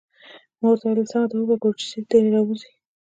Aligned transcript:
ما 0.59 0.65
ورته 0.69 0.85
وویل: 0.85 1.09
سمه 1.11 1.25
ده، 1.29 1.33
وبه 1.37 1.55
ګورو 1.61 1.77
چې 1.79 1.85
څه 1.89 1.89
شي 1.91 1.99
ترې 2.09 2.29
راوزي. 2.33 2.71